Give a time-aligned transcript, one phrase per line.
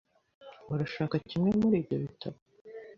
[0.73, 2.37] Urashaka kimwe muri ibyo bitabo?